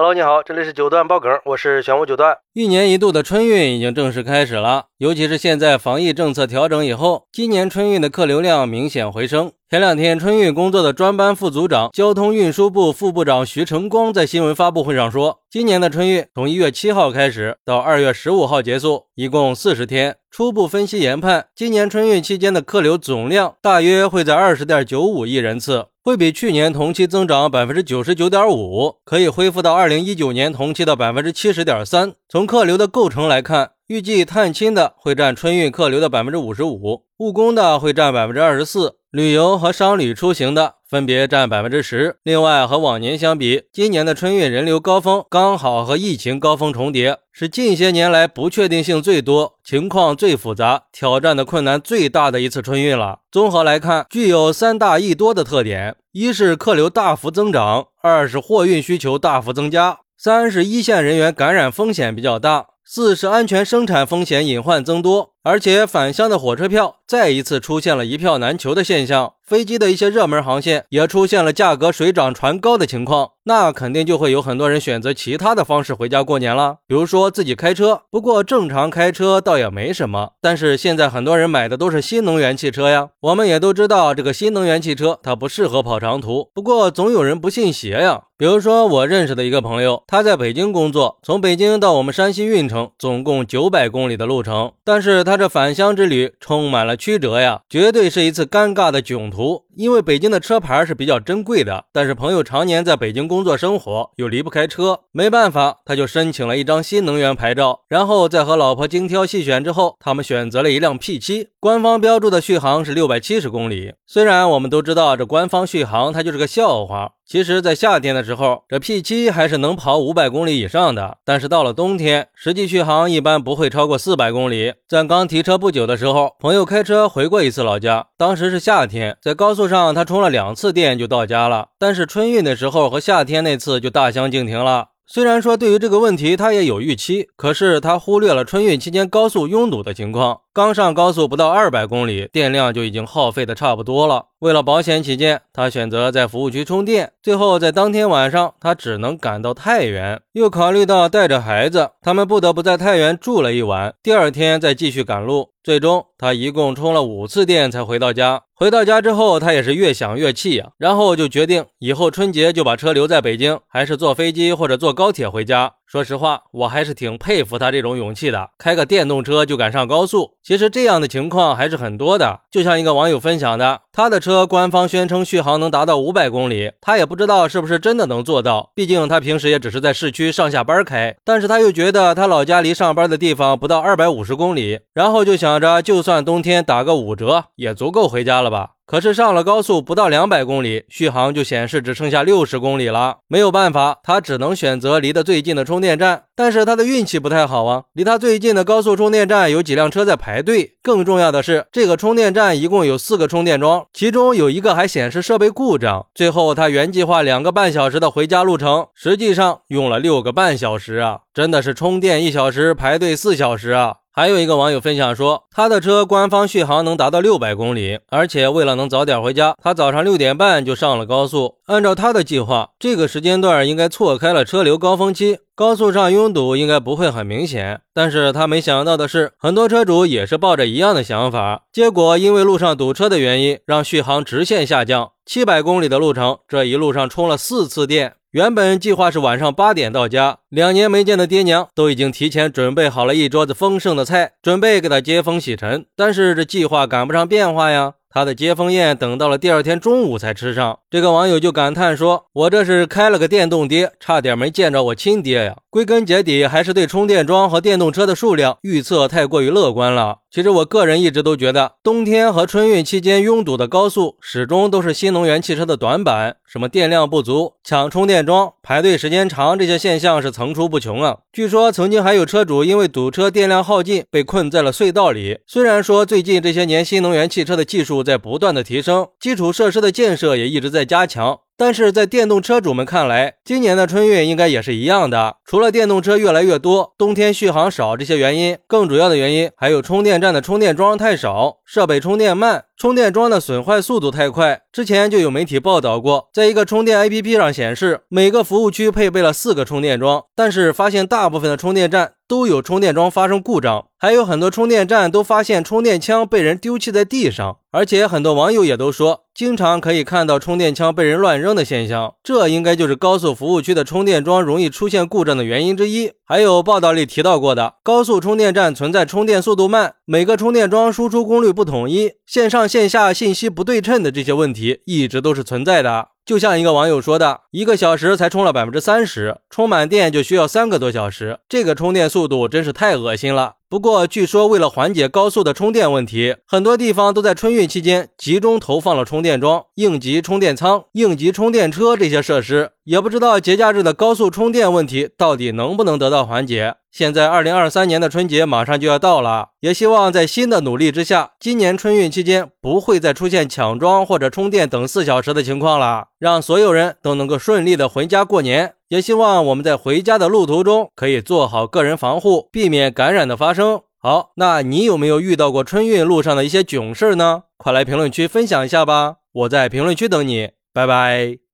[0.00, 2.38] Hello，你好，这里是九段爆梗，我是玄武九段。
[2.52, 9.50] 一年一度的春运已经正式开始了，尤其是现在防疫政策调整以后，今年春运的客流量明显回升。
[9.68, 20.14] 前两天，春运工作的专班副组长、交通运输部副部长徐成光在新闻发布会上说，今年的春运从一月七号开始到二月十五号结束，一共四十天。
[20.30, 25.86] 初步分析研判，今年春运期间的客流总量大约会在二十点九五亿人次。
[26.08, 32.14] 会比去年同期增长百分之九十九点五，可以恢复到二零一九年同期的百分之七十点三。
[32.30, 42.16] 从客流的构成来看，预计探亲的会占春运客流的百分之五十五，务工的会占百分之二十四，旅游和商旅出行的分别占百分之十。
[42.22, 53.18] 另外，和往年相比，今年的春运人流高峰刚好和疫情高峰重叠，是近些年来不确定性最多、情况最复杂、挑战的困难最大的一次春运了。
[53.30, 62.66] 综合来看，具有三大一多的特点：一是客流大幅增长，二是货运需求大幅增加，三是一线人员感染风险比较大。
[62.84, 78.02] 四是安全生产风险隐患增多，而且返乡的火车票再一次出现了一票难求的现象，飞机的一些热门航线也出现了价格水涨船高的情况，那肯定就会有很多人选择其他的方式回家过年了，比如说自己开车。
[78.10, 83.08] 不过正常开车倒也没什么，但是现在很多人买的都是新能源汽车呀。
[83.20, 88.24] 我们也都知道，这个新能源汽车它不适合跑长途，不过总有人不信邪呀。
[88.36, 94.70] 比如说，我认识的一个朋友，他在北京工作，从北京到我们山西运城，总共九百公里的路程。
[94.84, 99.64] 但是他这返乡之旅充满了曲折呀，绝对是一次尴尬的囧途。
[99.76, 107.82] 因为北京的车牌是比较珍贵的，但是朋友常年在北京工作生活，又离不开车，没办法，他就申请了一张新能源牌照。
[107.88, 113.94] 然后在和老婆精挑细选之后，他们选择了一辆 P7，官方标注的续航是六百七十公里。
[114.04, 117.12] 虽然我们都知道这官方续航它就是个笑话。
[117.30, 121.18] 其实，在夏天的时候，这 P7 还是能跑五百公里以上的。
[121.26, 124.72] 但是到了冬天，实际续航一般不会超过四百公里。
[124.88, 131.68] 在刚提车不久的时候，朋友开车回过一次老家，当时是夏天，在高速上他充了两次电就到家了。
[131.78, 134.86] 但是春运的时候和夏天那次就大相径庭了。
[135.06, 140.40] 虽然说对于这个问题他也有预期，可是他忽略了春运期间高速拥堵的情况。
[140.58, 144.24] 刚上高速不到二百公里，电量就已经耗费的差不多了。
[144.40, 147.12] 为了保险起见，他选择在服务区充电。
[147.22, 150.20] 最后在当天晚上，他只能赶到太原。
[150.32, 153.94] 又考虑到带着孩子，他们不得不在太原住了一晚。
[154.02, 155.50] 第二天再继续赶路。
[155.62, 158.42] 最终，他一共充了五次电才回到家。
[158.52, 165.74] 回到家之后，他也是越想越气呀，然后就决定以后春节就把车留在北京，还是坐飞机或者坐高铁回家。
[165.90, 170.34] 说实话，我还是挺佩服他这种勇气的，开个电动车就敢上高速。
[170.42, 172.40] 其实这样的情况还是很多的。
[172.50, 178.70] 就像一个网友分享的，他的车官方宣称续航能达到五百公里，他也不知道是不是真的能做到。
[178.74, 188.72] 毕竟他平时也只是在市区上下班开，但是他又觉得他老家离上班的地方不到二百五十公里，然后就想着，就算冬天打个五折，也足够回家了吧。
[188.88, 193.18] 可是上了高速不到两百公里，续航就显示只剩下六十公里了。
[193.28, 196.22] 没有办法，他只能选择离得最近的充电站。
[196.34, 200.78] 但是他的运气不太好啊，离他最近的高速充电站有几辆车在排队。
[200.82, 206.06] 更重要的是，这个充电站一共有四个充电桩，其中有一个还显示设备故障。
[206.14, 211.18] 最后他原计划两个半小时的回家路程，实际上用了六个半小时啊！
[211.34, 213.96] 真的是充电一小时排队四小时啊！
[214.18, 221.58] 还有一个网友分享说，他的车官方续航能达到六百公里，而且为了能早点回家，他早上六点半就上了高速。
[221.66, 227.80] 按照他的计划，这个时间段应该错开了车流高峰期，高速上拥堵应该不会很明显。
[227.94, 235.12] 但是他没想到的是，很多车主也是抱着一样的想法，结果因为路上堵车的原因，让续航直线下降。
[235.30, 238.14] 七百公里的路程，这一路上充了四次电。
[238.30, 245.84] 原本计划是晚上八点到家，两年没见的爹娘都已经提前准备好了一桌子丰盛的菜，准备给他接风洗尘。
[245.94, 247.92] 但是这计划赶不上变化呀。
[248.10, 260.20] 他的接风宴等到了第二天中午才吃上，这个网友就感叹说：“我这是开了个电动爹，差点没见着我亲爹呀！”归根结底还是对充电桩和电动车的数量预测太过于乐观了。
[260.30, 271.16] 其实我个人一直都觉得，冬天和春运期间拥堵的高速始终都是新能源汽车的短板，什么电量不足、抢充电桩、排队时间长这些现象是层出不穷啊。
[271.32, 275.38] 据说曾经还有车主因为堵车、电量耗尽被困在了隧道里。
[275.46, 281.40] 虽然说最近这些年新能源汽车的技术，在不断的提升，基础设施的建设也一直在加强。
[281.60, 285.38] 但是在电动车主们看来，今年的春运应该也是一样的。
[285.44, 294.62] 除了电动车越来越多、冬天续航少这些原因，更主要的原因还有充电站的充电桩太少、设备充电慢、充电桩的损坏速度太快。
[294.70, 316.12] 之前就有媒体报道过，在一个充电 APP 上显示，每个服务区配备了四个充电桩，但是发现大部分的充电站都有充电桩发生故障，还有很多充电站都发现充电枪被人丢弃在地上，而且很多网友也都说，经常可以看到充电枪被人乱扔的现象，这应该就是高速服务区的充电桩容易出现故障的原因之一。
[316.24, 326.08] 还有报道里提到过的，高速充电站存在充电速度慢，每个充电桩输出功率不统一，线上线下信息不对称的这些问题，一直都是存在的。
[326.24, 333.56] 就像一个网友说的，一个小时才充了百分之三十，充满电就需要三个多小时，这个充电速度真是太恶心了。
[333.68, 342.70] 不过，据说为了缓解高速的充电问题，很多地方都在春运期间集中投放了充电桩、应急充电仓、应急充电车这些设施。
[342.88, 346.76] 也不知道节假日的高速充电问题到底能不能得到缓解。
[346.90, 358.72] 现在二零二三年的春节马上就要到了，也希望在新的努力之下，今年春运期间不会再出现抢装或者充电等四小时的情况了，让所有人都能够顺利的回家过年。
[358.88, 363.82] 也希望我们在回家的路途中可以做好个人防护，避免感染的发生。
[363.98, 367.42] 好，那你有没有遇到过春运路上的一些囧事呢？
[367.58, 371.47] 快来评论区分享一下吧，我在评论区等你，拜拜。